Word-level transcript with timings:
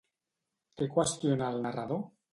Què 0.79 0.89
qüestiona 0.95 1.51
el 1.57 1.63
narrador? 1.67 2.05